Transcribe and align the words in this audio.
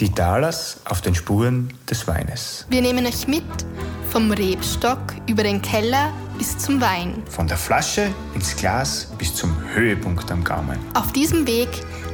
Die 0.00 0.12
Talas 0.12 0.78
auf 0.84 1.00
den 1.00 1.14
Spuren 1.14 1.72
des 1.88 2.06
Weines. 2.06 2.66
Wir 2.68 2.82
nehmen 2.82 3.06
euch 3.06 3.26
mit 3.26 3.42
vom 4.10 4.30
Rebstock 4.30 5.00
über 5.26 5.42
den 5.42 5.62
Keller 5.62 6.12
bis 6.36 6.58
zum 6.58 6.82
Wein. 6.82 7.22
Von 7.30 7.48
der 7.48 7.56
Flasche 7.56 8.10
ins 8.34 8.54
Glas 8.56 9.08
bis 9.16 9.34
zum 9.34 9.56
Höhepunkt 9.74 10.30
am 10.30 10.44
Gaumen. 10.44 10.78
Auf 10.92 11.12
diesem 11.12 11.46
Weg 11.46 11.68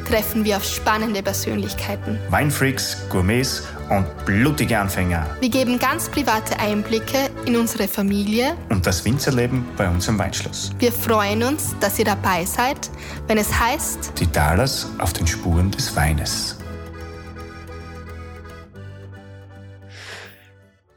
treffen 0.06 0.44
wir 0.44 0.58
auf 0.58 0.64
spannende 0.64 1.24
Persönlichkeiten. 1.24 2.20
Weinfreaks, 2.30 2.98
Gourmets 3.08 3.64
und 3.90 4.06
blutige 4.26 4.78
Anfänger. 4.78 5.26
Wir 5.40 5.50
geben 5.50 5.80
ganz 5.80 6.08
private 6.08 6.56
Einblicke 6.60 7.30
in 7.46 7.56
unsere 7.56 7.88
Familie 7.88 8.54
Und 8.68 8.86
das 8.86 9.04
Winzerleben 9.04 9.64
bei 9.76 9.88
uns 9.88 10.06
im 10.06 10.20
Weinschloss. 10.20 10.70
Wir 10.78 10.92
freuen 10.92 11.42
uns, 11.42 11.74
dass 11.80 11.98
ihr 11.98 12.04
dabei 12.04 12.44
seid, 12.44 12.90
wenn 13.26 13.38
es 13.38 13.52
heißt, 13.52 14.12
Die 14.20 14.26
Talas 14.28 14.86
auf 14.98 15.12
den 15.12 15.26
Spuren 15.26 15.72
des 15.72 15.96
Weines. 15.96 16.61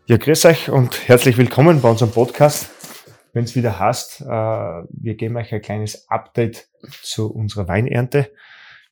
Ja, 0.08 0.18
grüß 0.18 0.45
euch 0.45 0.70
und 0.70 1.09
herzlich 1.09 1.36
willkommen 1.36 1.82
bei 1.82 1.90
unserem 1.90 2.12
Podcast. 2.12 2.70
Wenn 3.34 3.44
es 3.44 3.55
wieder 3.55 3.80
heißt, 3.80 4.22
äh, 4.22 4.26
wir 4.27 5.16
geben 5.16 5.36
euch 5.36 5.52
ein 5.52 5.63
kleines 5.63 6.08
Update 6.12 6.68
zu 7.02 7.34
unserer 7.34 7.68
Weinernte. 7.68 8.32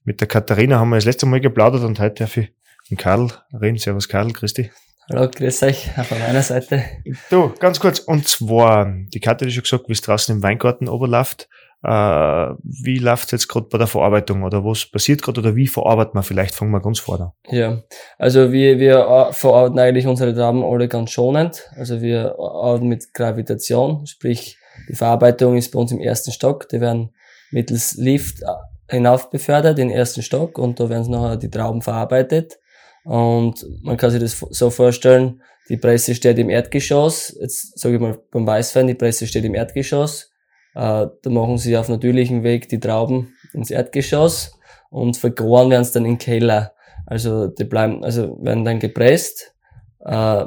Mit 0.03 0.21
der 0.21 0.27
Katharina 0.27 0.79
haben 0.79 0.89
wir 0.89 0.95
das 0.95 1.05
letzte 1.05 1.27
Mal 1.27 1.39
geplaudert 1.39 1.83
und 1.83 1.99
heute 1.99 2.23
darf 2.23 2.37
ich 2.37 2.51
mit 2.89 2.99
Karl 2.99 3.31
reden. 3.53 3.77
Servus 3.77 4.09
Karl, 4.09 4.33
Christi. 4.33 4.71
Hallo, 5.07 5.29
grüß 5.29 5.61
euch 5.61 5.91
von 5.91 6.17
meiner 6.17 6.41
Seite. 6.41 6.83
Du, 7.29 7.53
ganz 7.59 7.79
kurz, 7.79 7.99
und 7.99 8.27
zwar, 8.27 8.91
die 9.13 9.19
Katja 9.19 9.45
hat 9.45 9.53
schon 9.53 9.61
gesagt, 9.61 9.89
wie 9.89 9.93
es 9.93 10.01
draußen 10.01 10.35
im 10.35 10.41
Weingarten 10.41 10.89
oberläuft. 10.89 11.47
Äh, 11.83 12.55
wie 12.63 12.97
läuft 12.97 13.33
jetzt 13.33 13.49
gerade 13.49 13.67
bei 13.69 13.77
der 13.77 13.87
Verarbeitung 13.87 14.43
oder 14.43 14.63
was 14.63 14.85
passiert 14.85 15.21
gerade 15.21 15.41
oder 15.41 15.55
wie 15.55 15.67
verarbeitet 15.67 16.13
man 16.13 16.23
vielleicht? 16.23 16.55
Fangen 16.55 16.71
wir 16.71 16.81
ganz 16.81 16.99
vorne 16.99 17.25
an. 17.25 17.55
Ja, 17.55 17.83
also 18.17 18.53
wir, 18.53 18.79
wir 18.79 19.29
verarbeiten 19.31 19.79
eigentlich 19.79 20.07
unsere 20.07 20.33
Trauben 20.33 20.63
alle 20.63 20.87
ganz 20.87 21.11
schonend. 21.11 21.69
Also 21.75 22.01
wir 22.01 22.35
arbeiten 22.39 22.87
mit 22.87 23.13
Gravitation, 23.13 24.05
sprich 24.05 24.57
die 24.87 24.95
Verarbeitung 24.95 25.57
ist 25.57 25.71
bei 25.71 25.79
uns 25.79 25.91
im 25.91 25.99
ersten 25.99 26.31
Stock. 26.31 26.69
Die 26.69 26.79
werden 26.79 27.13
mittels 27.51 27.95
Lift 27.95 28.41
äh, 28.41 28.45
hinauf 28.87 29.29
befördert 29.29 29.77
in 29.77 29.89
den 29.89 29.97
ersten 29.97 30.21
Stock 30.21 30.57
und 30.57 30.79
da 30.79 30.89
werden 30.89 31.11
nachher 31.11 31.35
die 31.35 31.49
Trauben 31.49 31.81
verarbeitet. 31.81 32.59
Und 33.03 33.65
man 33.81 33.97
kann 33.97 34.11
sich 34.11 34.21
das 34.21 34.37
so 34.39 34.69
vorstellen, 34.69 35.41
die 35.67 35.77
Presse 35.77 36.15
steht 36.15 36.39
im 36.39 36.49
Erdgeschoss. 36.49 37.35
Jetzt 37.39 37.77
sage 37.77 37.95
ich 37.95 38.01
mal 38.01 38.17
beim 38.31 38.47
Weißwein, 38.47 38.87
die 38.87 38.95
Presse 38.95 39.27
steht 39.27 39.43
im 39.43 39.55
Erdgeschoss. 39.55 40.32
Äh, 40.75 41.07
da 41.21 41.29
machen 41.29 41.57
sie 41.57 41.77
auf 41.77 41.89
natürlichem 41.89 42.43
Weg 42.43 42.69
die 42.69 42.79
Trauben 42.79 43.33
ins 43.53 43.71
Erdgeschoss 43.71 44.59
und 44.89 45.17
vergoren 45.17 45.69
werden 45.69 45.83
sie 45.83 45.93
dann 45.93 46.05
im 46.05 46.17
Keller. 46.17 46.73
Also 47.05 47.47
die 47.47 47.65
bleiben, 47.65 48.03
also 48.03 48.37
werden 48.41 48.65
dann 48.65 48.79
gepresst. 48.79 49.53
Äh, 49.99 50.45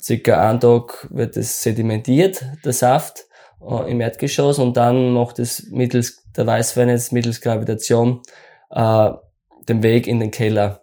circa 0.00 0.48
einen 0.48 0.60
Tag 0.60 1.08
wird 1.10 1.36
es 1.36 1.62
sedimentiert, 1.62 2.44
der 2.64 2.72
Saft, 2.72 3.26
äh, 3.60 3.90
im 3.90 4.00
Erdgeschoss 4.00 4.58
und 4.58 4.76
dann 4.76 5.12
macht 5.12 5.38
es 5.38 5.68
mittels 5.70 6.24
der 6.36 6.46
Weißwein 6.46 6.90
jetzt 6.90 7.12
mittels 7.12 7.40
Gravitation 7.40 8.20
äh, 8.70 9.10
den 9.68 9.82
Weg 9.82 10.06
in 10.06 10.20
den 10.20 10.30
Keller. 10.30 10.82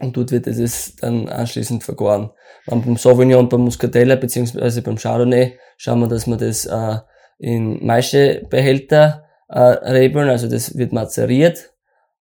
Und 0.00 0.16
dort 0.16 0.32
wird 0.32 0.48
es 0.48 0.96
dann 0.96 1.28
anschließend 1.28 1.84
vergoren. 1.84 2.30
Dann 2.66 2.82
beim 2.82 2.96
Sauvignon 2.96 3.48
beim 3.48 3.60
Muscatella 3.60 4.16
beziehungsweise 4.16 4.82
beim 4.82 4.96
Chardonnay 4.96 5.56
schauen 5.76 6.00
wir, 6.00 6.08
dass 6.08 6.26
wir 6.26 6.36
das 6.36 6.66
äh, 6.66 6.98
in 7.38 7.84
Maischebehälter 7.84 9.24
äh, 9.48 9.60
rebeln, 9.60 10.28
also 10.28 10.48
das 10.48 10.76
wird 10.76 10.92
mazeriert 10.92 11.74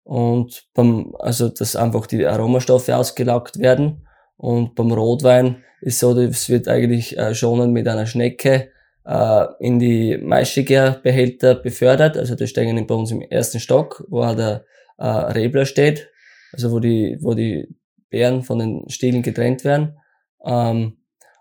und 0.04 0.68
beim, 0.74 1.16
also 1.20 1.50
dass 1.50 1.76
einfach 1.76 2.08
die 2.08 2.26
Aromastoffe 2.26 2.90
ausgelaugt 2.90 3.60
werden. 3.60 4.06
Und 4.36 4.76
beim 4.76 4.92
Rotwein 4.92 5.64
ist 5.82 6.00
so, 6.00 6.14
das 6.14 6.50
wird 6.50 6.68
eigentlich 6.68 7.18
äh, 7.18 7.34
schonend 7.34 7.74
mit 7.74 7.88
einer 7.88 8.06
Schnecke 8.06 8.72
äh, 9.06 9.46
in 9.60 9.80
die 9.80 10.18
Maischegärbehälter 10.18 11.56
befördert. 11.56 12.18
Also 12.18 12.36
das 12.36 12.50
stehen 12.50 12.86
bei 12.86 12.96
uns 12.96 13.12
im 13.12 13.22
ersten 13.22 13.60
Stock, 13.60 14.06
wo 14.10 14.24
auch 14.24 14.36
der 14.36 14.66
äh, 14.98 15.08
Rebler 15.08 15.66
steht, 15.66 16.10
also 16.52 16.72
wo 16.72 16.80
die, 16.80 17.18
wo 17.22 17.34
die 17.34 17.68
Beeren 18.10 18.44
von 18.44 18.60
den 18.60 18.90
Stielen 18.90 19.22
getrennt 19.22 19.64
werden. 19.64 19.98
Ähm, 20.46 20.98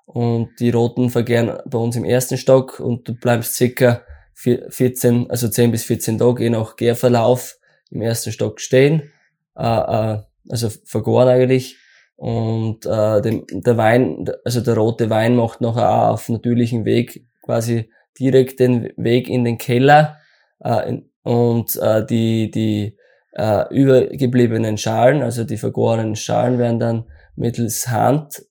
und 0.06 0.50
die 0.60 0.70
roten 0.70 1.10
vergären 1.10 1.58
bei 1.66 1.78
uns 1.78 1.96
im 1.96 2.04
ersten 2.04 2.36
Stock 2.36 2.80
und 2.80 3.08
du 3.08 3.14
bleibst 3.14 3.54
circa 3.54 4.02
14, 4.34 5.30
also 5.30 5.48
10 5.48 5.70
bis 5.70 5.84
14 5.84 6.18
Tage 6.18 6.44
je 6.44 6.50
nach 6.50 6.76
Gärverlauf 6.76 7.58
im 7.90 8.02
ersten 8.02 8.32
Stock 8.32 8.60
stehen, 8.60 9.12
äh, 9.56 9.62
äh, 9.62 10.18
also 10.48 10.70
vergoren 10.84 11.28
eigentlich. 11.28 11.76
Und 12.16 12.86
äh, 12.86 13.20
dem, 13.20 13.44
der 13.50 13.76
Wein, 13.76 14.24
also 14.44 14.60
der 14.60 14.76
rote 14.76 15.10
Wein 15.10 15.36
macht 15.36 15.64
auch 15.64 15.76
auf 15.76 16.28
natürlichem 16.28 16.84
Weg 16.84 17.26
quasi 17.42 17.90
direkt 18.18 18.60
den 18.60 18.92
Weg 18.96 19.28
in 19.28 19.44
den 19.44 19.58
Keller 19.58 20.18
äh, 20.60 20.88
in, 20.88 21.10
und 21.22 21.76
äh, 21.76 22.04
die, 22.04 22.50
die 22.50 22.96
äh, 23.32 23.72
übergebliebenen 23.74 24.76
Schalen, 24.76 25.22
also 25.22 25.44
die 25.44 25.56
vergorenen 25.56 26.16
Schalen 26.16 26.58
werden 26.58 26.78
dann 26.78 27.04
mittels 27.36 27.88
Hand 27.88 28.42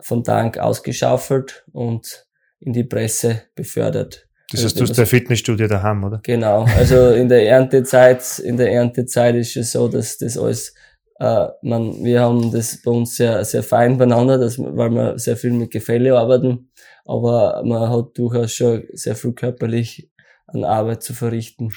vom 0.00 0.24
Tank 0.24 0.58
ausgeschaufelt 0.58 1.64
und 1.72 2.26
in 2.60 2.72
die 2.72 2.84
Presse 2.84 3.42
befördert. 3.54 4.26
Das 4.52 4.64
heißt, 4.64 4.78
du 4.78 4.84
hast 4.84 4.98
ein 4.98 5.06
Fitnessstudio 5.06 5.66
daheim, 5.66 6.04
oder? 6.04 6.20
Genau. 6.22 6.66
Also 6.76 7.10
in 7.10 7.28
der 7.28 7.48
Erntezeit, 7.48 8.38
in 8.38 8.56
der 8.56 8.70
Erntezeit 8.72 9.34
ist 9.34 9.56
es 9.56 9.72
so, 9.72 9.88
dass 9.88 10.18
das 10.18 10.38
alles, 10.38 10.72
äh, 11.18 11.46
man, 11.62 12.04
wir 12.04 12.20
haben 12.20 12.52
das 12.52 12.80
bei 12.82 12.92
uns 12.92 13.16
sehr, 13.16 13.44
sehr 13.44 13.64
fein 13.64 13.98
beieinander, 13.98 14.38
dass, 14.38 14.58
weil 14.58 14.90
wir 14.90 15.18
sehr 15.18 15.36
viel 15.36 15.50
mit 15.50 15.72
Gefälle 15.72 16.16
arbeiten. 16.16 16.70
Aber 17.04 17.62
man 17.64 17.90
hat 17.90 18.16
durchaus 18.16 18.52
schon 18.52 18.84
sehr 18.92 19.16
viel 19.16 19.32
körperlich 19.32 20.10
an 20.46 20.64
Arbeit 20.64 21.02
zu 21.02 21.12
verrichten. 21.12 21.72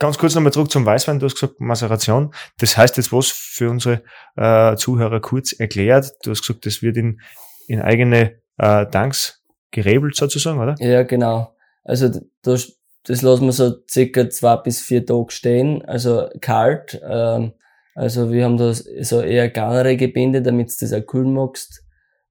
Ganz 0.00 0.16
kurz 0.16 0.34
nochmal 0.34 0.52
zurück 0.52 0.70
zum 0.70 0.86
Weißwein. 0.86 1.18
Du 1.18 1.26
hast 1.26 1.34
gesagt 1.34 1.60
Maceration. 1.60 2.32
Das 2.58 2.76
heißt 2.76 2.96
jetzt 2.96 3.12
was 3.12 3.28
für 3.28 3.68
unsere 3.68 4.02
äh, 4.36 4.76
Zuhörer 4.76 5.20
kurz 5.20 5.52
erklärt. 5.52 6.12
Du 6.22 6.30
hast 6.30 6.42
gesagt, 6.42 6.66
das 6.66 6.82
wird 6.82 6.96
in, 6.96 7.20
in 7.66 7.80
eigene 7.82 8.40
äh, 8.58 8.86
Tanks 8.86 9.42
gerebelt 9.72 10.14
sozusagen, 10.14 10.60
oder? 10.60 10.76
Ja, 10.78 11.02
genau. 11.02 11.54
Also 11.82 12.10
das, 12.42 12.78
das 13.04 13.22
lassen 13.22 13.46
wir 13.46 13.52
so 13.52 13.74
circa 13.90 14.30
zwei 14.30 14.56
bis 14.56 14.80
vier 14.82 15.04
Tage 15.04 15.30
stehen, 15.30 15.84
also 15.84 16.28
kalt. 16.40 17.00
Ähm, 17.02 17.54
also 17.96 18.30
wir 18.30 18.44
haben 18.44 18.56
da 18.56 18.72
so 18.72 19.20
eher 19.20 19.50
kleinere 19.50 19.96
Gebinde, 19.96 20.42
damit 20.42 20.70
du 20.70 20.74
das 20.80 20.92
auch 20.92 21.04
kühlen 21.04 21.32
magst. 21.32 21.82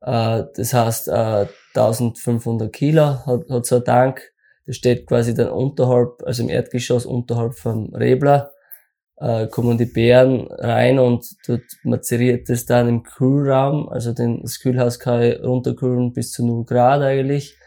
Äh, 0.02 0.44
das 0.56 0.74
heißt, 0.74 1.10
äh, 1.10 1.48
1500 1.76 2.72
Kilo 2.72 3.26
hat, 3.26 3.50
hat 3.50 3.66
so 3.66 3.76
ein 3.76 3.84
Tank. 3.84 4.32
Das 4.68 4.76
steht 4.76 5.08
quasi 5.08 5.34
dann 5.34 5.50
unterhalb, 5.50 6.22
also 6.26 6.44
im 6.44 6.50
Erdgeschoss 6.50 7.06
unterhalb 7.06 7.56
vom 7.56 7.94
Rebler, 7.96 8.52
äh, 9.20 9.48
kommen 9.48 9.78
die 9.78 9.86
Beeren 9.86 10.48
rein 10.52 11.00
und 11.00 11.26
dort 11.48 11.64
mazeriert 11.84 12.50
das 12.50 12.66
dann 12.66 12.88
im 12.90 13.04
Kühlraum. 13.04 13.90
Also 13.90 14.14
den, 14.14 14.42
das 14.42 14.60
Kühlhaus 14.60 15.00
kann 15.00 15.24
ich 15.24 15.42
runterkühlen 15.42 16.14
bis 16.14 16.32
zu 16.32 16.46
0 16.46 16.66
Grad 16.66 17.02
eigentlich. 17.02 17.58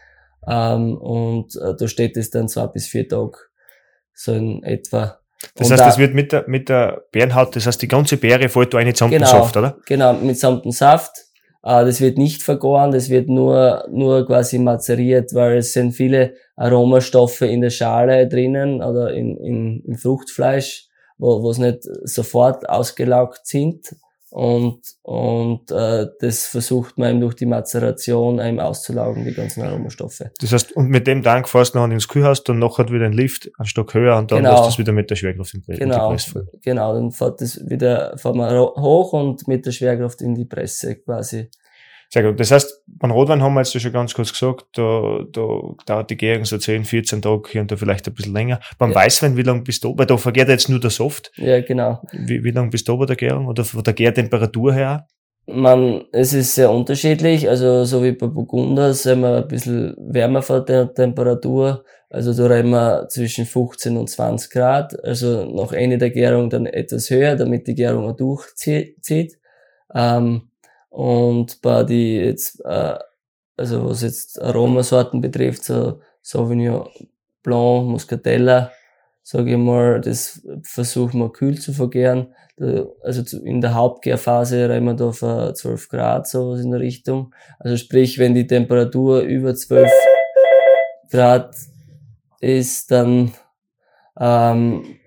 Ähm, 0.47 0.95
und 0.97 1.55
äh, 1.55 1.75
da 1.77 1.87
steht 1.87 2.15
es 2.17 2.29
dann 2.29 2.47
zwei 2.47 2.67
bis 2.67 2.87
vier 2.87 3.07
Tage, 3.09 3.37
so 4.13 4.33
in 4.33 4.63
etwa. 4.63 5.19
Das 5.55 5.67
Und 5.67 5.71
heißt, 5.73 5.81
da- 5.81 5.85
das 5.87 5.97
wird 5.97 6.13
mit 6.13 6.31
der, 6.31 6.47
mit 6.47 6.69
der 6.69 7.03
Beerenhaut, 7.11 7.55
das 7.55 7.65
heißt, 7.67 7.81
die 7.81 7.87
ganze 7.87 8.17
Beere 8.17 8.47
fällt 8.47 8.73
da 8.73 8.77
eine 8.77 8.93
zusammen 8.93 9.13
Genau. 9.13 9.25
Saft, 9.27 9.57
oder? 9.57 9.77
Genau, 9.87 10.13
mitsamt 10.13 10.65
dem 10.65 10.71
Saft. 10.71 11.11
Äh, 11.63 11.85
das 11.85 12.01
wird 12.01 12.17
nicht 12.17 12.43
vergoren, 12.43 12.91
das 12.91 13.09
wird 13.09 13.29
nur, 13.29 13.85
nur 13.91 14.25
quasi 14.25 14.57
mazeriert, 14.57 15.33
weil 15.33 15.57
es 15.57 15.73
sind 15.73 15.93
viele 15.93 16.33
Aromastoffe 16.55 17.41
in 17.41 17.61
der 17.61 17.69
Schale 17.69 18.27
drinnen 18.27 18.81
oder 18.81 19.13
in, 19.13 19.37
in, 19.37 19.83
im 19.85 19.95
Fruchtfleisch, 19.97 20.87
wo, 21.17 21.41
wo 21.43 21.51
es 21.51 21.57
nicht 21.57 21.83
sofort 22.03 22.67
ausgelaugt 22.69 23.45
sind. 23.45 23.95
Und, 24.31 24.79
und 25.01 25.69
äh, 25.71 26.07
das 26.21 26.45
versucht 26.45 26.97
man 26.97 27.09
eben 27.11 27.19
durch 27.19 27.35
die 27.35 27.45
Mazeration 27.45 28.39
eben 28.39 28.61
auszulaugen, 28.61 29.25
die 29.25 29.33
ganzen 29.33 29.61
Aromastoffe. 29.61 30.31
Das 30.39 30.53
heißt, 30.53 30.71
und 30.75 30.87
mit 30.87 31.05
dem 31.05 31.21
Tank 31.21 31.49
fährst 31.49 31.75
du 31.75 31.79
noch 31.79 31.89
ins 31.89 32.07
Kühlhaus, 32.07 32.41
dann 32.45 32.57
nachher 32.59 32.87
wieder 32.89 33.05
ein 33.05 33.11
Lift, 33.13 33.51
einen 33.57 33.65
Stock 33.67 33.93
höher 33.93 34.17
und 34.17 34.31
dann 34.31 34.39
Genau. 34.39 34.51
lässt 34.51 34.63
du 34.63 34.69
es 34.69 34.77
wieder 34.79 34.93
mit 34.93 35.09
der 35.09 35.17
Schwerkraft 35.17 35.53
in 35.53 35.61
die, 35.63 35.71
in 35.71 35.77
die 35.77 35.83
Genau, 35.83 36.09
Presse 36.09 36.31
fallen. 36.31 36.47
genau, 36.61 36.93
dann 36.93 37.11
fährt 37.11 37.41
das 37.41 37.59
wieder, 37.69 38.17
fährt 38.17 38.35
man 38.35 38.57
hoch 38.57 39.11
und 39.11 39.47
mit 39.49 39.65
der 39.65 39.71
Schwerkraft 39.71 40.21
in 40.21 40.33
die 40.33 40.45
Presse 40.45 40.95
quasi. 40.95 41.49
Sehr 42.13 42.23
gut. 42.23 42.39
Das 42.39 42.51
heißt, 42.51 42.83
beim 42.87 43.11
Rotwein 43.11 43.41
haben 43.41 43.53
wir 43.53 43.61
jetzt 43.61 43.79
schon 43.79 43.91
ganz 43.93 44.13
kurz 44.13 44.33
gesagt, 44.33 44.65
da, 44.73 45.23
da 45.31 45.47
dauert 45.85 46.09
die 46.09 46.17
Gärung 46.17 46.43
so 46.43 46.57
10, 46.57 46.83
14 46.83 47.21
Tage, 47.21 47.43
hier 47.49 47.61
und 47.61 47.71
da 47.71 47.77
vielleicht 47.77 48.05
ein 48.05 48.13
bisschen 48.13 48.33
länger. 48.33 48.59
Beim 48.77 48.89
Ja. 48.89 48.97
Weißwein, 48.97 49.37
wie 49.37 49.43
lange 49.43 49.61
bist 49.61 49.83
du, 49.85 49.97
weil 49.97 50.05
da 50.05 50.17
vergeht 50.17 50.49
jetzt 50.49 50.67
nur 50.67 50.81
der 50.81 50.89
Soft. 50.89 51.31
Ja, 51.37 51.61
genau. 51.61 52.01
Wie, 52.11 52.43
wie 52.43 52.51
lange 52.51 52.69
bist 52.69 52.87
du 52.89 52.97
bei 52.97 53.05
der 53.05 53.15
Gärung 53.15 53.47
oder 53.47 53.63
von 53.63 53.81
der 53.81 53.93
Gärtemperatur 53.93 54.73
her? 54.73 55.07
Man, 55.47 56.03
es 56.11 56.33
ist 56.33 56.53
sehr 56.53 56.69
unterschiedlich, 56.69 57.49
also 57.49 57.83
so 57.85 58.03
wie 58.03 58.11
bei 58.11 58.27
Burgunder 58.27 58.93
sind 58.93 59.21
wir 59.21 59.37
ein 59.37 59.47
bisschen 59.47 59.95
wärmer 59.97 60.41
von 60.41 60.65
der 60.65 60.93
Temperatur, 60.93 61.83
also 62.09 62.33
da 62.33 62.53
reden 62.53 62.69
wir 62.69 63.07
zwischen 63.09 63.45
15 63.45 63.97
und 63.97 64.09
20 64.09 64.51
Grad, 64.51 65.03
also 65.03 65.45
nach 65.45 65.71
Ende 65.71 65.97
der 65.97 66.11
Gärung 66.11 66.49
dann 66.49 66.67
etwas 66.67 67.09
höher, 67.09 67.35
damit 67.35 67.67
die 67.67 67.73
Gärung 67.73 68.05
auch 68.09 68.15
durchzieht. 68.15 69.39
Ähm, 69.95 70.50
und 70.91 71.61
bei 71.61 71.83
die 71.83 72.17
jetzt, 72.17 72.63
äh, 72.65 72.99
also 73.57 73.89
was 73.89 74.03
jetzt 74.03 74.41
Aromasorten 74.41 75.21
betrifft, 75.21 75.63
so 75.63 76.01
Sauvignon 76.21 76.87
Blanc, 77.41 77.87
Muscatella, 77.87 78.71
sage 79.23 79.51
ich 79.51 79.57
mal, 79.57 80.01
das 80.01 80.45
versuchen 80.63 81.21
wir 81.21 81.31
kühl 81.31 81.57
zu 81.57 81.73
vergären. 81.73 82.35
Also 83.01 83.37
in 83.37 83.61
der 83.61 83.73
Hauptgärphase 83.73 84.69
reden 84.69 84.85
wir 84.85 84.93
da 84.93 85.11
von 85.11 85.55
12 85.55 85.89
Grad, 85.89 86.27
sowas 86.27 86.61
in 86.61 86.71
der 86.71 86.81
Richtung. 86.81 87.33
Also 87.57 87.77
sprich, 87.77 88.19
wenn 88.19 88.35
die 88.35 88.45
Temperatur 88.45 89.21
über 89.21 89.55
12 89.55 89.89
Grad 91.09 91.55
ist, 92.41 92.91
dann, 92.91 93.33
ähm, 94.19 94.99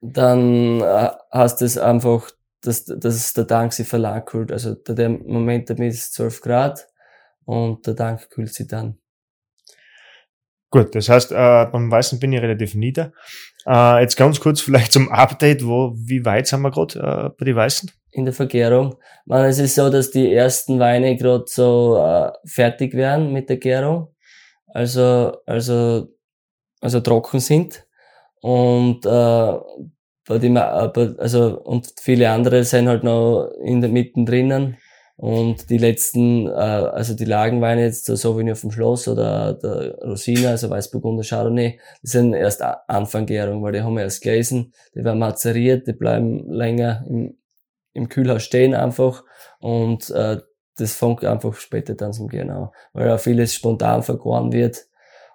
dann 0.00 0.80
äh, 0.80 1.10
heißt 1.32 1.62
es 1.62 1.78
einfach, 1.78 2.28
dass, 2.66 2.84
dass 2.84 3.32
der 3.32 3.46
Tank 3.46 3.72
sich 3.72 3.86
verlangkühlt. 3.86 4.52
Also 4.52 4.74
der 4.74 5.08
Moment 5.08 5.70
damit 5.70 5.92
ist 5.92 6.14
12 6.14 6.40
Grad 6.40 6.86
und 7.44 7.86
der 7.86 7.96
Tank 7.96 8.30
kühlt 8.30 8.52
sich 8.52 8.66
dann. 8.66 8.98
Gut, 10.70 10.92
das 10.96 11.08
heißt, 11.08 11.30
äh, 11.30 11.66
beim 11.66 11.88
Weißen 11.88 12.18
bin 12.18 12.32
ich 12.32 12.42
relativ 12.42 12.74
nieder. 12.74 13.12
Äh, 13.64 14.00
jetzt 14.00 14.16
ganz 14.16 14.40
kurz 14.40 14.60
vielleicht 14.60 14.90
zum 14.90 15.08
Update, 15.08 15.64
wo, 15.64 15.92
wie 15.94 16.24
weit 16.24 16.48
sind 16.48 16.62
wir 16.62 16.72
gerade 16.72 16.98
äh, 16.98 17.30
bei 17.38 17.44
den 17.44 17.54
Weißen? 17.54 17.92
In 18.10 18.24
der 18.24 18.34
Vergärung. 18.34 18.96
Man, 19.24 19.44
es 19.44 19.60
ist 19.60 19.76
so, 19.76 19.88
dass 19.88 20.10
die 20.10 20.34
ersten 20.34 20.80
Weine 20.80 21.16
gerade 21.16 21.44
so 21.46 21.96
äh, 21.96 22.32
fertig 22.44 22.94
werden 22.94 23.32
mit 23.32 23.48
der 23.50 23.58
Gärung. 23.58 24.08
Also, 24.66 25.36
also, 25.46 26.08
also 26.80 27.00
trocken 27.00 27.38
sind. 27.38 27.86
Und 28.40 29.06
äh, 29.06 29.58
bei 30.26 30.38
dem, 30.38 30.56
also, 30.56 31.60
und 31.60 31.92
viele 32.00 32.30
andere 32.30 32.64
sind 32.64 32.88
halt 32.88 33.04
noch 33.04 33.50
in 33.62 33.80
der 33.80 33.90
Mitten 33.90 34.26
drinnen. 34.26 34.76
Und 35.16 35.70
die 35.70 35.78
letzten, 35.78 36.48
äh, 36.48 36.50
also 36.50 37.14
die 37.14 37.24
Lagenweine 37.24 37.82
jetzt, 37.82 38.08
der 38.08 38.16
Sauvignon 38.16 38.56
vom 38.56 38.72
Schloss 38.72 39.06
oder 39.06 39.54
der 39.54 39.96
Rosina, 40.02 40.50
also 40.50 40.70
Weißburgunder 40.70 41.22
Chardonnay, 41.22 41.78
die 42.02 42.06
sind 42.08 42.34
erst 42.34 42.62
Anfanggärung, 42.62 43.62
weil 43.62 43.72
die 43.72 43.82
haben 43.82 43.94
wir 43.94 44.02
erst 44.02 44.22
gelesen, 44.22 44.72
die 44.94 45.04
werden 45.04 45.20
mazeriert, 45.20 45.86
die 45.86 45.92
bleiben 45.92 46.50
länger 46.52 47.04
im, 47.08 47.38
im 47.92 48.08
Kühlhaus 48.08 48.42
stehen 48.42 48.74
einfach 48.74 49.22
und 49.60 50.10
äh, 50.10 50.40
das 50.76 50.96
fängt 50.96 51.24
einfach 51.24 51.54
später 51.54 51.94
dann 51.94 52.12
zum 52.12 52.26
Gehen 52.26 52.50
an, 52.50 52.70
weil 52.92 53.08
auch 53.12 53.20
vieles 53.20 53.54
spontan 53.54 54.02
vergoren 54.02 54.52
wird 54.52 54.88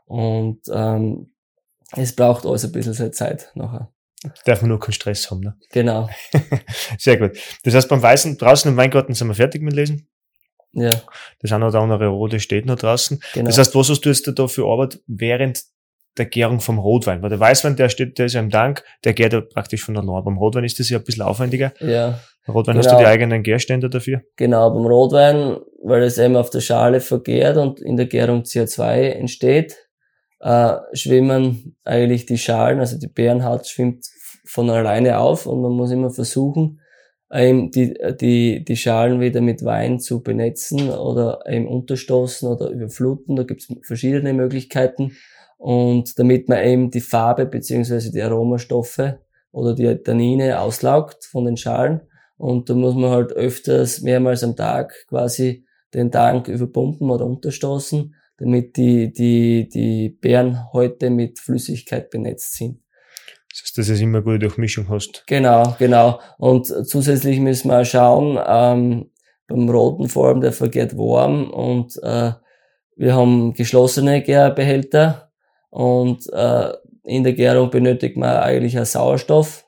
und 0.07 0.59
ähm, 0.73 1.31
es 1.95 2.13
braucht 2.13 2.45
alles 2.45 2.65
ein 2.65 2.73
bisschen 2.73 3.13
Zeit 3.13 3.49
nachher. 3.55 3.89
Darf 4.45 4.61
man 4.61 4.69
nur 4.69 4.79
keinen 4.79 4.93
Stress 4.93 5.31
haben, 5.31 5.39
ne? 5.39 5.55
Genau. 5.71 6.09
Sehr 6.97 7.17
gut. 7.17 7.37
Das 7.63 7.73
heißt, 7.73 7.87
beim 7.87 8.01
Weißen, 8.01 8.37
draußen 8.37 8.69
im 8.69 8.77
Weingarten 8.77 9.13
sind 9.13 9.27
wir 9.29 9.33
fertig 9.35 9.61
mit 9.61 9.73
Lesen. 9.73 10.09
Ja. 10.73 10.91
Das 11.41 11.51
eine 11.51 11.67
oder 11.67 11.79
andere 11.79 12.07
Rote 12.07 12.39
steht 12.39 12.65
noch 12.65 12.75
draußen. 12.77 13.21
Genau. 13.33 13.45
Das 13.47 13.57
heißt, 13.57 13.73
was 13.75 13.89
hast 13.89 14.01
du 14.01 14.09
jetzt 14.09 14.29
da 14.35 14.47
für 14.47 14.65
Arbeit 14.67 14.99
während 15.07 15.63
der 16.17 16.25
Gärung 16.25 16.59
vom 16.59 16.79
Rotwein? 16.79 17.21
Weil 17.21 17.29
der 17.29 17.39
Weißwein, 17.39 17.75
der 17.75 17.89
steht, 17.89 18.19
der 18.19 18.25
ist 18.25 18.33
ja 18.33 18.41
im 18.41 18.49
Tank, 18.49 18.83
der 19.03 19.13
gärt 19.13 19.33
ja 19.33 19.41
praktisch 19.41 19.83
von 19.83 19.93
der 19.93 20.03
Norm. 20.03 20.23
Beim 20.25 20.37
Rotwein 20.37 20.65
ist 20.65 20.79
das 20.79 20.89
ja 20.89 20.99
ein 20.99 21.03
bisschen 21.05 21.23
aufwendiger. 21.23 21.71
Ja. 21.79 22.19
Beim 22.45 22.55
Rotwein 22.55 22.75
Genau. 22.75 22.85
hast 22.85 22.93
du 22.93 22.99
die 22.99 23.07
eigenen 23.07 23.41
Gärstände 23.41 23.89
dafür. 23.89 24.21
Genau, 24.35 24.69
beim 24.71 24.85
Rotwein, 24.85 25.57
weil 25.83 26.03
es 26.03 26.17
eben 26.17 26.35
auf 26.35 26.49
der 26.49 26.61
Schale 26.61 26.99
vergärt 26.99 27.57
und 27.57 27.79
in 27.79 27.95
der 27.95 28.07
Gärung 28.07 28.41
CO2 28.43 29.11
entsteht, 29.11 29.77
äh, 30.39 30.75
schwimmen 30.93 31.75
eigentlich 31.83 32.25
die 32.25 32.37
Schalen, 32.37 32.79
also 32.79 32.97
die 32.97 33.07
Beerenhaut 33.07 33.67
schwimmt 33.67 34.05
von 34.45 34.69
alleine 34.69 35.19
auf 35.19 35.45
und 35.45 35.61
man 35.61 35.71
muss 35.71 35.91
immer 35.91 36.09
versuchen, 36.09 36.79
eben 37.31 37.71
die, 37.71 37.93
die, 38.19 38.63
die 38.63 38.77
Schalen 38.77 39.19
wieder 39.19 39.41
mit 39.41 39.63
Wein 39.63 39.99
zu 39.99 40.23
benetzen 40.23 40.89
oder 40.89 41.41
eben 41.47 41.67
unterstoßen 41.67 42.49
oder 42.49 42.69
überfluten. 42.69 43.35
Da 43.35 43.43
gibt 43.43 43.61
es 43.61 43.75
verschiedene 43.83 44.33
Möglichkeiten. 44.33 45.11
Und 45.57 46.17
damit 46.17 46.47
man 46.47 46.63
eben 46.63 46.89
die 46.89 47.01
Farbe 47.01 47.45
beziehungsweise 47.45 48.11
die 48.11 48.21
Aromastoffe 48.21 49.19
oder 49.51 49.75
die 49.75 49.93
Tannine 49.97 50.59
auslaugt 50.59 51.25
von 51.25 51.45
den 51.45 51.57
Schalen. 51.57 52.01
Und 52.37 52.69
da 52.69 52.73
muss 52.73 52.95
man 52.95 53.11
halt 53.11 53.33
öfters, 53.33 54.01
mehrmals 54.01 54.43
am 54.43 54.55
Tag 54.55 54.93
quasi 55.07 55.65
den 55.93 56.11
Tank 56.11 56.47
überpumpen 56.47 57.09
oder 57.11 57.25
unterstoßen, 57.25 58.15
damit 58.39 58.77
die, 58.77 59.11
die, 59.11 59.67
die 59.69 60.09
Beerenhäute 60.09 61.09
mit 61.09 61.39
Flüssigkeit 61.39 62.09
benetzt 62.09 62.55
sind. 62.55 62.79
Das 63.51 63.63
heißt, 63.63 63.77
dass 63.77 63.87
du 63.87 64.03
immer 64.03 64.19
eine 64.19 64.23
gute 64.23 64.39
Durchmischung 64.39 64.87
hast. 64.89 65.23
Genau, 65.27 65.75
genau. 65.79 66.19
Und 66.37 66.67
zusätzlich 66.67 67.39
müssen 67.39 67.69
wir 67.69 67.83
schauen, 67.83 68.39
ähm, 68.47 69.09
beim 69.47 69.69
roten 69.69 70.07
vor 70.07 70.27
allem, 70.27 70.41
der 70.41 70.53
vergeht 70.53 70.95
warm 70.95 71.49
und 71.49 71.97
äh, 72.03 72.31
wir 72.95 73.15
haben 73.15 73.53
geschlossene 73.53 74.21
Gärbehälter 74.21 75.31
und 75.69 76.31
äh, 76.31 76.73
in 77.03 77.23
der 77.23 77.33
Gärung 77.33 77.71
benötigt 77.71 78.17
man 78.17 78.37
eigentlich 78.37 78.79
auch 78.79 78.85
Sauerstoff 78.85 79.65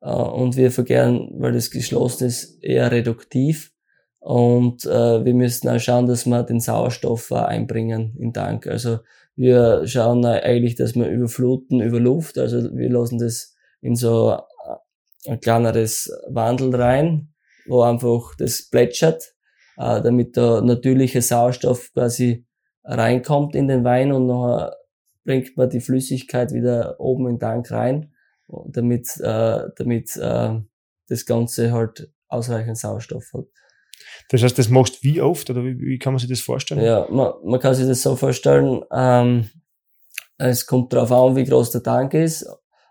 äh, 0.00 0.08
und 0.08 0.56
wir 0.56 0.70
vergären, 0.70 1.30
weil 1.38 1.52
das 1.52 1.70
geschlossen 1.70 2.28
ist, 2.28 2.62
eher 2.62 2.92
reduktiv 2.92 3.72
und 4.26 4.84
äh, 4.86 5.24
wir 5.24 5.34
müssen 5.34 5.68
auch 5.68 5.78
schauen, 5.78 6.08
dass 6.08 6.26
wir 6.26 6.42
den 6.42 6.58
Sauerstoff 6.58 7.30
einbringen 7.30 8.16
in 8.16 8.30
den 8.30 8.32
Tank. 8.32 8.66
Also 8.66 8.98
wir 9.36 9.86
schauen 9.86 10.24
eigentlich, 10.24 10.74
dass 10.74 10.96
wir 10.96 11.06
überfluten 11.06 11.80
über 11.80 12.00
Luft, 12.00 12.36
also 12.36 12.76
wir 12.76 12.90
lassen 12.90 13.20
das 13.20 13.54
in 13.80 13.94
so 13.94 14.36
ein 15.28 15.40
kleineres 15.40 16.12
Wandel 16.28 16.74
rein, 16.74 17.34
wo 17.68 17.82
einfach 17.82 18.34
das 18.36 18.68
plätschert, 18.68 19.32
äh, 19.76 20.02
damit 20.02 20.36
der 20.36 20.60
natürliche 20.60 21.22
Sauerstoff 21.22 21.92
quasi 21.92 22.48
reinkommt 22.82 23.54
in 23.54 23.68
den 23.68 23.84
Wein 23.84 24.10
und 24.10 24.26
nachher 24.26 24.76
bringt 25.22 25.56
man 25.56 25.70
die 25.70 25.80
Flüssigkeit 25.80 26.52
wieder 26.52 26.98
oben 26.98 27.28
in 27.28 27.34
den 27.34 27.40
Tank 27.40 27.70
rein, 27.70 28.12
damit, 28.48 29.06
äh, 29.20 29.68
damit 29.76 30.16
äh, 30.16 30.60
das 31.08 31.26
Ganze 31.26 31.70
halt 31.70 32.10
ausreichend 32.26 32.76
Sauerstoff 32.76 33.32
hat. 33.32 33.44
Das 34.30 34.42
heißt, 34.42 34.58
das 34.58 34.68
machst 34.68 34.96
du 34.96 35.08
wie 35.08 35.20
oft 35.20 35.48
oder 35.50 35.62
wie, 35.64 35.78
wie 35.78 35.98
kann 35.98 36.12
man 36.12 36.18
sich 36.18 36.28
das 36.28 36.40
vorstellen? 36.40 36.82
Ja, 36.82 37.06
man, 37.10 37.32
man 37.44 37.60
kann 37.60 37.74
sich 37.74 37.86
das 37.86 38.02
so 38.02 38.16
vorstellen, 38.16 38.82
ähm, 38.92 39.48
es 40.38 40.66
kommt 40.66 40.92
darauf 40.92 41.12
an, 41.12 41.36
wie 41.36 41.44
groß 41.44 41.70
der 41.70 41.82
Tank 41.82 42.14
ist, 42.14 42.46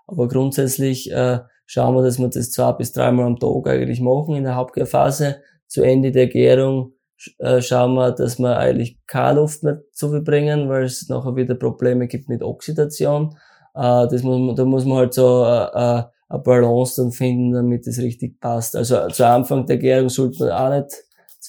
aber 0.08 0.28
grundsätzlich 0.28 1.12
äh, 1.12 1.40
schauen 1.66 1.96
wir, 1.96 2.04
dass 2.04 2.20
wir 2.20 2.28
das 2.30 2.52
zwei 2.52 2.72
bis 2.74 2.92
dreimal 2.92 3.26
am 3.26 3.40
Tag 3.40 3.68
eigentlich 3.68 4.02
machen 4.02 4.36
in 4.36 4.44
der 4.44 4.56
Hauptgärphase. 4.56 5.42
Zu 5.68 5.84
Ende 5.84 6.12
der 6.12 6.28
Gärung 6.28 6.94
äh, 7.40 7.62
schauen 7.62 7.95
wir, 7.95 8.12
dass 8.12 8.40
wir 8.40 8.57
eigentlich 8.57 9.00
keine 9.07 9.40
Luft 9.40 9.64
mehr 9.64 9.81
zu 9.92 10.09
viel 10.09 10.21
bringen, 10.21 10.69
weil 10.69 10.83
es 10.83 11.07
nachher 11.09 11.36
wieder 11.36 11.56
Probleme 11.56 12.07
gibt 12.07 12.30
mit 12.30 12.44
Oxidation. 12.44 13.36
Äh, 13.74 14.07
das 14.07 14.24
muss 14.24 14.40
man, 14.40 14.56
da 14.56 14.66
muss 14.66 14.86
man 14.86 14.98
halt 14.98 15.14
so 15.14 15.44
äh, 15.44 15.66
äh, 15.66 16.04
eine 16.28 16.40
Balance 16.44 17.02
dann 17.02 17.12
finden, 17.12 17.54
damit 17.54 17.88
es 17.88 18.00
richtig 18.00 18.40
passt. 18.40 18.76
Also 18.76 19.07
zu 19.09 19.28
Anfang 19.28 19.66
der 19.66 19.78
Gärung 19.78 20.09
sollte 20.09 20.45
man 20.45 20.52
auch 20.52 20.69
nicht 20.69 20.95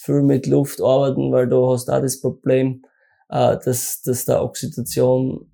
viel 0.07 0.23
mit 0.23 0.47
Luft 0.47 0.81
arbeiten, 0.81 1.31
weil 1.31 1.47
du 1.47 1.69
hast 1.69 1.89
auch 1.89 2.01
das 2.01 2.19
Problem, 2.19 2.83
äh, 3.29 3.57
dass, 3.63 4.01
dass 4.01 4.25
da 4.25 4.41
Oxidation 4.41 5.51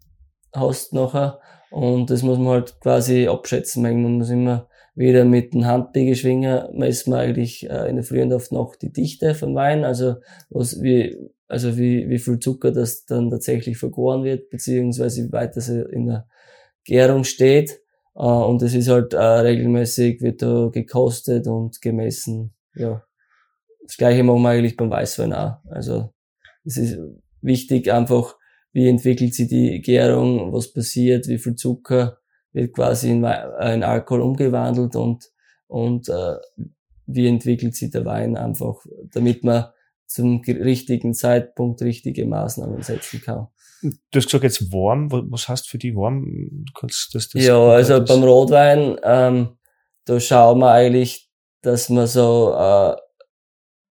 hast 0.54 0.94
nachher. 0.94 1.40
Und 1.72 2.10
das 2.10 2.24
muss 2.24 2.38
man 2.38 2.48
halt 2.48 2.80
quasi 2.80 3.28
abschätzen. 3.28 3.84
Man 3.84 4.18
muss 4.18 4.30
immer 4.30 4.70
wieder 4.96 5.26
mit 5.26 5.54
dem 5.54 5.66
Handbiegeschwinger 5.66 6.70
messen 6.74 7.12
wir 7.12 7.18
eigentlich 7.20 7.70
äh, 7.70 7.90
in 7.90 7.98
der 7.98 8.06
Früh 8.06 8.22
und 8.22 8.32
auf 8.32 8.48
die 8.48 8.56
Nacht 8.56 8.82
die 8.82 8.94
Dichte 8.94 9.36
vom 9.36 9.56
Wein, 9.56 9.84
also 9.84 10.16
was 10.50 10.82
wie 10.82 11.18
also 11.54 11.78
wie, 11.78 12.10
wie 12.10 12.20
viel 12.20 12.40
Zucker 12.40 12.72
das 12.72 13.06
dann 13.06 13.30
tatsächlich 13.30 13.78
vergoren 13.78 14.24
wird, 14.24 14.50
beziehungsweise 14.50 15.26
wie 15.26 15.32
weit 15.32 15.56
das 15.56 15.70
in 15.70 16.08
der 16.08 16.28
Gärung 16.84 17.24
steht. 17.24 17.80
Äh, 18.16 18.22
und 18.24 18.62
das 18.62 18.74
ist 18.74 18.90
halt 18.90 19.14
äh, 19.14 19.18
regelmäßig, 19.18 20.22
wird 20.22 20.42
da 20.42 20.70
gekostet 20.72 21.48
und 21.48 21.82
gemessen. 21.82 22.54
Ja. 22.76 23.04
Das 23.86 23.98
gleiche 23.98 24.24
machen 24.24 24.42
wir 24.42 24.50
eigentlich 24.50 24.78
beim 24.78 24.90
Weißwein 24.90 25.34
auch. 25.34 25.58
Also 25.70 26.14
es 26.64 26.78
ist 26.78 26.98
wichtig 27.42 27.92
einfach, 27.92 28.36
wie 28.72 28.88
entwickelt 28.88 29.34
sich 29.34 29.48
die 29.48 29.82
Gärung, 29.82 30.52
was 30.54 30.74
passiert, 30.74 31.28
wie 31.28 31.38
viel 31.38 31.56
Zucker 31.56 32.18
wird 32.54 32.74
quasi 32.74 33.12
in, 33.12 33.24
äh, 33.24 33.74
in 33.74 33.84
Alkohol 33.84 34.22
umgewandelt 34.22 34.96
und, 34.96 35.30
und 35.68 36.10
äh, 36.10 36.36
wie 37.06 37.28
entwickelt 37.28 37.76
sich 37.76 37.92
der 37.92 38.06
Wein 38.06 38.38
einfach, 38.38 38.76
damit 39.12 39.44
man 39.44 39.66
zum 40.06 40.42
richtigen 40.42 41.14
Zeitpunkt 41.14 41.82
richtige 41.82 42.26
Maßnahmen 42.26 42.82
setzen 42.84 43.22
kann. 43.22 43.48
Du 43.82 44.18
hast 44.18 44.26
gesagt 44.26 44.44
jetzt 44.44 44.72
warm, 44.72 45.12
was 45.12 45.50
heißt 45.50 45.68
für 45.68 45.78
die 45.78 45.96
warm? 45.96 46.24
Du 46.66 46.74
kannst 46.74 47.14
das, 47.14 47.30
das 47.30 47.44
ja, 47.44 47.60
also 47.60 48.04
beim 48.04 48.24
Rotwein, 48.24 48.98
ähm, 49.04 49.58
da 50.06 50.20
schauen 50.20 50.60
wir 50.60 50.72
eigentlich, 50.72 51.30
dass 51.62 51.90
wir 51.90 52.08
so 52.08 52.54
äh, 52.58 52.96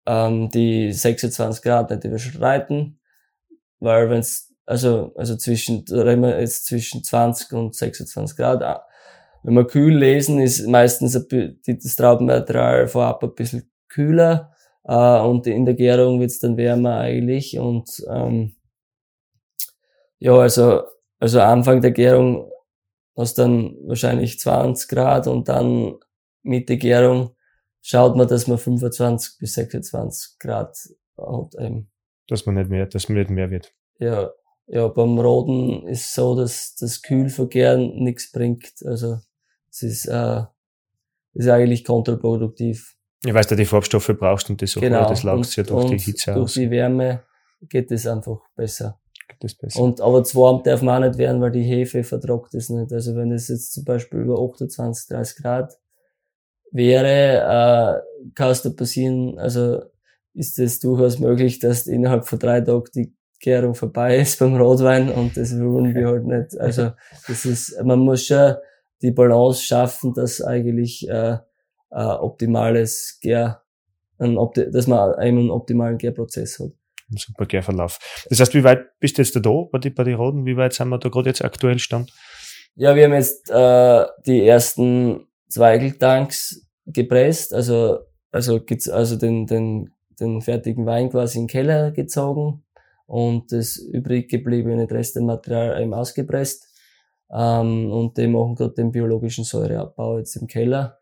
ähm, 0.08 0.50
die 0.50 0.92
26 0.92 1.62
Grad 1.62 1.92
nicht 1.92 2.06
überschreiten, 2.06 3.00
weil 3.80 4.10
wenn's 4.10 4.54
also, 4.66 5.14
also 5.16 5.38
zwischen, 5.38 5.86
reden 5.90 6.24
wir 6.24 6.40
jetzt 6.40 6.66
zwischen 6.66 7.04
20 7.04 7.54
und 7.54 7.76
26 7.76 8.36
Grad. 8.36 8.84
Wenn 9.44 9.54
wir 9.54 9.66
kühl 9.66 9.96
lesen, 9.98 10.40
ist 10.40 10.68
meistens 10.68 11.14
das 11.14 11.96
Traubenmaterial 11.96 12.88
vorab 12.88 13.24
ein 13.24 13.36
bisschen 13.36 13.72
kühler 13.88 14.52
äh, 14.84 15.20
und 15.20 15.48
in 15.48 15.66
der 15.66 15.76
Gärung 15.76 16.20
wird's 16.20 16.40
dann 16.40 16.58
wärmer 16.58 16.98
eigentlich 16.98 17.58
und 17.58 17.90
ähm, 18.10 18.56
ja, 20.20 20.34
also, 20.34 20.82
also 21.20 21.40
Anfang 21.42 21.80
der 21.82 21.92
Gärung 21.92 22.52
hast 23.16 23.38
dann 23.38 23.78
wahrscheinlich 23.86 24.40
20 24.40 24.90
Grad 24.90 25.28
und 25.28 25.48
dann 25.48 25.96
mit 26.44 26.68
der 26.70 26.78
Gärung 26.78 27.37
schaut 27.88 28.18
man, 28.18 28.28
dass 28.28 28.48
man 28.48 28.58
25 28.58 29.40
bis 29.40 29.54
26 29.54 30.40
Grad 30.40 30.78
hat. 31.18 31.56
Eben. 31.58 31.90
Dass 32.28 32.46
man 32.46 32.56
nicht 32.56 32.70
mehr, 32.70 32.86
dass 32.86 33.08
man 33.08 33.18
nicht 33.18 33.30
mehr 33.30 33.50
wird. 33.50 33.74
Ja, 34.00 34.32
ja, 34.68 34.90
beim 34.90 35.18
Roden 35.18 35.88
ist 35.88 36.14
so, 36.14 36.36
dass 36.36 36.76
das 36.76 37.02
Kühlvergären 37.02 38.04
nichts 38.04 38.32
bringt. 38.32 38.74
Also 38.86 39.20
es 39.70 39.82
ist, 39.84 40.06
äh, 40.08 40.42
ist 41.34 41.48
eigentlich 41.48 41.86
kontraproduktiv. 41.86 42.96
Ich 43.24 43.34
weiß, 43.34 43.48
dass 43.48 43.56
du 43.56 43.64
die 43.64 43.66
Farbstoffe 43.66 44.14
brauchst 44.20 44.50
und 44.50 44.62
das 44.62 44.76
auch, 44.76 44.82
Genau. 44.82 45.08
das 45.08 45.24
laugst 45.24 45.56
ja 45.56 45.64
durch 45.64 45.90
die 45.90 45.98
Hitze 45.98 46.34
durch 46.34 46.44
aus. 46.44 46.54
die 46.54 46.70
Wärme 46.70 47.24
geht 47.62 47.90
es 47.92 48.06
einfach 48.06 48.40
besser. 48.56 49.00
Geht 49.30 49.44
das 49.44 49.56
besser. 49.56 49.82
Und, 49.82 50.02
aber 50.02 50.24
zu 50.26 50.38
warm 50.40 50.62
darf 50.64 50.82
man 50.82 51.02
auch 51.04 51.08
nicht 51.08 51.18
werden, 51.18 51.42
weil 51.42 51.52
die 51.52 51.64
Hefe 51.64 52.04
vertragt 52.04 52.54
es 52.54 52.70
nicht. 52.70 52.92
Also 52.92 53.16
wenn 53.16 53.32
es 53.32 53.48
jetzt 53.48 53.72
zum 53.74 53.86
Beispiel 53.86 54.20
über 54.20 54.38
28, 54.40 55.08
30 55.08 55.38
Grad 55.42 55.74
wäre, 56.72 58.04
äh, 58.04 58.32
kann 58.36 58.52
es 58.52 58.62
da 58.62 58.70
passieren, 58.70 59.38
also 59.40 59.82
ist 60.34 60.60
es 60.60 60.80
durchaus 60.80 61.20
möglich, 61.20 61.60
dass 61.60 61.88
innerhalb 61.88 62.28
von 62.28 62.40
drei 62.40 62.62
Tagen 62.62 62.84
die 62.96 63.14
Gärung 63.40 63.76
vorbei 63.76 64.18
ist 64.18 64.40
beim 64.40 64.56
Rotwein 64.56 65.10
und 65.10 65.38
das 65.38 65.58
wollen 65.60 65.94
wir 65.94 66.08
halt 66.08 66.26
nicht. 66.26 66.60
Also 66.60 66.92
das 67.28 67.46
ist, 67.46 67.82
man 67.84 68.00
muss 68.00 68.26
schon 68.26 68.56
die 69.02 69.12
Balance 69.12 69.64
schaffen, 69.64 70.14
dass 70.14 70.42
eigentlich 70.42 71.08
äh, 71.08 71.38
äh, 71.92 72.04
optimales 72.04 73.20
Gär, 73.22 73.62
ein 74.18 74.38
dass 74.72 74.88
man 74.88 75.14
einen 75.16 75.52
optimalen 75.52 75.98
Gärprozess 75.98 76.60
hat. 76.60 76.72
Ein 77.12 77.18
super 77.18 77.46
Gärverlauf. 77.46 78.00
Das 78.30 78.40
heißt, 78.40 78.54
wie 78.54 78.64
weit 78.64 79.00
bist 79.00 79.18
du 79.18 79.22
jetzt 79.22 79.36
da 79.36 79.40
bei 79.72 79.78
die, 79.78 79.92
bei 79.92 80.04
die 80.04 80.14
Roden? 80.14 80.46
Wie 80.46 80.58
weit 80.58 80.74
sind 80.74 80.90
wir 80.90 80.98
da 80.98 81.10
gerade 81.10 81.30
jetzt 81.30 81.44
aktuell 81.44 81.80
stand? 81.80 82.12
Ja, 82.76 82.96
wir 82.96 83.06
haben 83.06 83.14
jetzt 83.14 83.50
äh, 83.50 84.06
die 84.26 84.46
ersten 84.46 85.28
Zweigeltanks 85.50 86.66
gepresst, 86.86 87.54
also 87.54 88.00
also 88.32 88.60
also 88.92 89.16
den 89.16 89.46
den 89.48 89.92
den 90.20 90.42
fertigen 90.42 90.86
Wein 90.86 91.10
quasi 91.10 91.38
in 91.40 91.44
den 91.44 91.50
Keller 91.50 91.92
gezogen 91.92 92.64
und 93.06 93.52
das 93.52 93.78
übrig 93.78 94.30
gebliebene 94.30 94.90
Restmaterial 94.90 95.82
eben 95.82 95.94
ausgepresst 95.94 96.68
ähm, 97.32 97.92
und 97.92 98.18
die 98.18 98.28
machen 98.28 98.56
gerade 98.56 98.74
den 98.74 98.92
biologischen 98.92 99.44
Säureabbau 99.44 100.18
jetzt 100.18 100.36
im 100.36 100.48
Keller. 100.48 101.00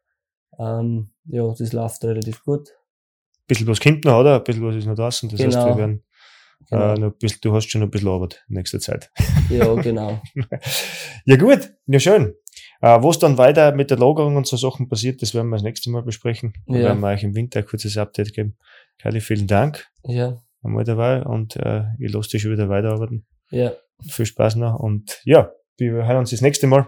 Ähm, 0.60 1.12
ja, 1.26 1.48
das 1.58 1.74
läuft 1.74 2.04
relativ 2.04 2.44
gut. 2.44 2.70
Ein 2.70 3.48
bisschen 3.48 3.68
was 3.68 3.80
kommt 3.80 4.06
noch, 4.06 4.20
oder? 4.20 4.36
Ein 4.38 4.44
bisschen 4.44 4.66
was 4.66 4.76
ist 4.76 4.86
noch 4.86 4.96
draußen. 4.96 5.30
Das 5.30 5.40
heißt, 5.40 5.52
Genau. 5.58 5.68
wir 5.68 5.78
werden 5.78 6.04
Genau. 6.70 6.94
äh, 6.94 7.00
noch 7.00 7.12
bisschen, 7.14 7.40
du 7.42 7.54
hast 7.54 7.70
schon 7.70 7.82
noch 7.82 7.88
ein 7.88 7.92
bisschen 7.92 8.08
Arbeit 8.10 8.44
in 8.50 8.56
nächster 8.56 8.80
Zeit. 8.80 9.12
Ja, 9.50 9.74
genau. 9.76 10.22
Ja 11.26 11.36
gut, 11.38 11.72
ja 11.88 12.00
schön. 12.00 12.34
Äh, 12.82 13.02
was 13.02 13.20
dann 13.20 13.38
weiter 13.38 13.72
mit 13.74 13.90
der 13.90 13.98
Lagerung 13.98 14.36
und 14.36 14.48
so 14.48 14.58
Sachen 14.58 14.88
passiert, 14.90 15.22
das 15.22 15.34
werden 15.34 15.50
wir 15.50 15.56
das 15.56 15.64
nächste 15.64 15.90
Mal 15.90 16.04
besprechen. 16.04 16.54
Da 16.68 16.76
Ja. 16.76 16.84
werden 16.86 17.00
wir 17.02 17.08
euch 17.10 17.24
im 17.24 17.34
Winter 17.36 17.60
ein 17.60 17.66
kurzes 17.66 17.98
Update 17.98 18.34
geben. 18.34 18.58
Kylie, 19.00 19.22
vielen 19.22 19.48
Dank 19.48 19.88
Ja, 20.06 20.38
einmal 20.64 20.84
dabei 20.84 21.24
und 21.24 21.56
äh, 21.56 21.84
ich 22.00 22.12
lasse 22.12 22.30
dich 22.32 22.42
schon 22.42 22.52
wieder 22.52 22.70
weiterarbeiten. 22.70 23.26
ja, 23.52 23.74
Viel 24.10 24.26
Spaß 24.26 24.56
noch 24.58 24.80
und 24.80 25.22
ja, 25.24 25.52
wir 25.78 25.92
hören 25.94 26.18
uns 26.18 26.32
das 26.32 26.42
nächste 26.42 26.68
Mal, 26.68 26.88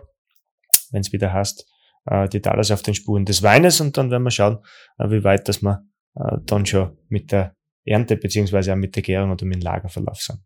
wenn 0.92 1.02
es 1.02 1.12
wieder 1.12 1.32
heißt, 1.34 1.66
äh, 2.06 2.28
die 2.30 2.42
Talas 2.42 2.72
auf 2.72 2.82
den 2.82 2.94
Spuren 2.96 3.26
des 3.26 3.44
Weines 3.44 3.80
und 3.82 3.98
dann 3.98 4.12
werden 4.12 4.24
wir 4.24 4.32
schauen, 4.32 4.60
äh, 4.98 5.10
wie 5.10 5.24
weit 5.24 5.48
dass 5.48 5.62
wir 5.62 5.84
äh, 6.16 6.38
dann 6.46 6.66
schon 6.66 6.98
mit 7.10 7.32
der 7.32 7.56
Ernte 7.86 8.18
beziehungsweise 8.18 8.74
auch 8.74 8.78
mit 8.78 8.96
der 8.96 9.04
Gärung 9.04 9.32
oder 9.32 9.46
mit 9.46 9.56
dem 9.56 9.62
Lagerverlauf 9.62 10.20
sind. 10.22 10.40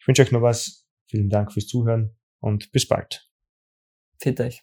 Ich 0.00 0.06
wünsche 0.08 0.22
euch 0.22 0.32
noch 0.32 0.42
was. 0.42 0.84
Vielen 1.06 1.28
Dank 1.30 1.52
fürs 1.52 1.66
Zuhören 1.66 2.16
und 2.40 2.70
bis 2.72 2.86
bald. 2.88 3.28
fit 4.20 4.40
euch. 4.40 4.62